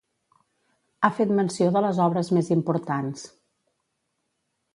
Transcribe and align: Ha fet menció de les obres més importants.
Ha 1.03 1.11
fet 1.19 1.33
menció 1.39 1.67
de 1.75 1.83
les 1.87 1.99
obres 2.07 2.33
més 2.39 2.49
importants. 2.59 3.29